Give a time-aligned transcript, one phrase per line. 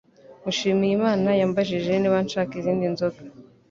[0.43, 3.19] Mushimiyimana yambajije niba nshaka izindi nzoga.